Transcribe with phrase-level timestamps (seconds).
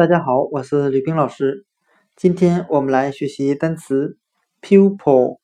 [0.00, 1.66] 大家好，我是吕冰老师。
[2.16, 4.16] 今天我们来学习单词
[4.62, 5.36] pupil，p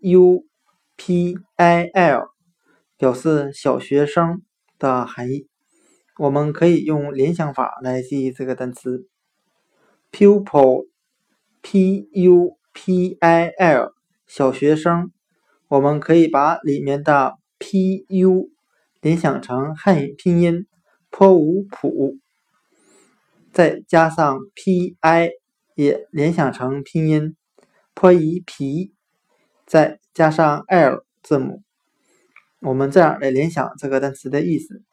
[0.00, 0.44] u
[0.96, 2.28] p i l，
[2.96, 4.42] 表示小学生
[4.78, 5.48] 的含义。
[6.16, 9.08] 我们可以用联想法来记忆这个单词
[10.12, 10.88] pupil，p
[12.12, 13.94] u p i l，
[14.28, 15.10] 小学生。
[15.66, 18.48] 我们可以把里面的 p u
[19.00, 20.68] 联想成汉语拼音
[21.10, 22.18] 颇无谱。
[23.58, 25.30] 再加上 p i
[25.74, 27.34] 也联想成拼音
[27.92, 28.92] p i 皮，
[29.66, 31.64] 再加上 l 字母，
[32.60, 34.84] 我们这样来联想这个单词的意思。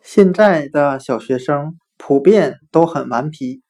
[0.00, 3.60] 现在的小学生普遍都很顽皮。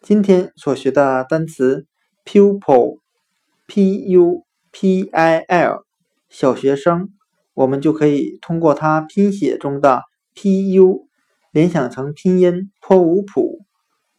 [0.00, 1.88] 今天所学的单词
[2.24, 5.84] pupil，p u p i l，
[6.28, 7.08] 小学生，
[7.54, 11.07] 我们就可以通过它拼写中的 p u。
[11.50, 13.64] 联想成拼音颇无谱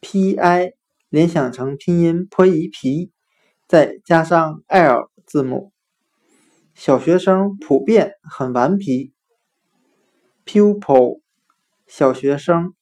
[0.00, 0.72] ，p i
[1.08, 3.12] 联想成拼音颇一皮，
[3.68, 5.72] 再加上 l 字母，
[6.74, 9.12] 小学生普遍很顽皮。
[10.44, 11.20] pupil
[11.86, 12.74] 小学生。